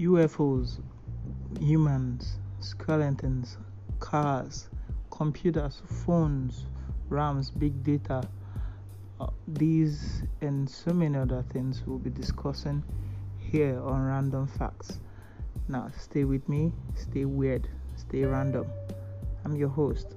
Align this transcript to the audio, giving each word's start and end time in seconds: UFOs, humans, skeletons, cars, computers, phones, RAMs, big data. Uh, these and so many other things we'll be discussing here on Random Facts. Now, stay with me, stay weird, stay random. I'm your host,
UFOs, 0.00 0.80
humans, 1.60 2.38
skeletons, 2.60 3.58
cars, 3.98 4.70
computers, 5.10 5.82
phones, 6.06 6.64
RAMs, 7.10 7.50
big 7.50 7.84
data. 7.84 8.26
Uh, 9.20 9.26
these 9.46 10.22
and 10.40 10.68
so 10.68 10.92
many 10.94 11.18
other 11.18 11.44
things 11.52 11.82
we'll 11.86 11.98
be 11.98 12.08
discussing 12.08 12.82
here 13.38 13.78
on 13.82 14.02
Random 14.02 14.46
Facts. 14.46 15.00
Now, 15.68 15.90
stay 15.94 16.24
with 16.24 16.48
me, 16.48 16.72
stay 16.94 17.26
weird, 17.26 17.68
stay 17.96 18.24
random. 18.24 18.66
I'm 19.44 19.54
your 19.54 19.68
host, 19.68 20.14